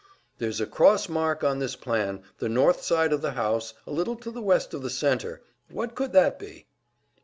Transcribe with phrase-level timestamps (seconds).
[0.39, 4.15] "There's a cross mark on this plan the north side of the house, a little
[4.15, 5.43] to the west of the center.
[5.69, 6.65] What could that be?"